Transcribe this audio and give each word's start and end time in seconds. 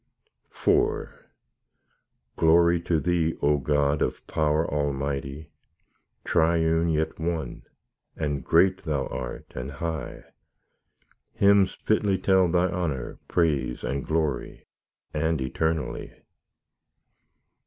IV 0.49 1.11
Glory 2.35 2.81
to 2.81 2.99
Thee, 2.99 3.37
O 3.39 3.59
God 3.59 4.01
of 4.01 4.25
power 4.25 4.67
almighty, 4.67 5.51
Triune 6.25 6.89
yet 6.89 7.19
One, 7.19 7.61
and 8.15 8.43
great 8.43 8.79
Thou 8.81 9.05
art 9.05 9.53
and 9.55 9.73
high; 9.73 10.23
Hymns 11.33 11.75
fitly 11.75 12.17
tell 12.17 12.47
Thy 12.47 12.65
honour, 12.67 13.19
praise, 13.27 13.83
and 13.83 14.03
glory, 14.03 14.65
and 15.13 15.39
eternally. 15.39 16.11